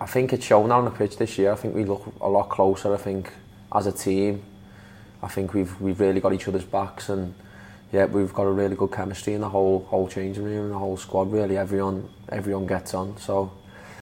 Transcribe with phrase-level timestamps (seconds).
[0.00, 1.52] I think it's shown on the pitch this year.
[1.52, 2.94] I think we look a lot closer.
[2.94, 3.30] I think
[3.72, 4.42] as a team,
[5.22, 7.34] I think we've we've really got each other's backs and
[7.92, 10.78] yeah, we've got a really good chemistry in the whole whole changing room and the
[10.78, 11.58] whole squad really.
[11.58, 13.18] Everyone everyone gets on.
[13.18, 13.52] So